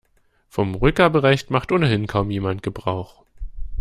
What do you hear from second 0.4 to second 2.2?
Vom Rückgaberecht macht ohnehin